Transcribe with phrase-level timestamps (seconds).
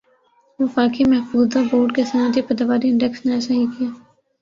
[0.59, 3.89] وفاقی محفوظہ بورڈ کے صنعتی پیداواری انڈیکس نے ایسا ہی کِیا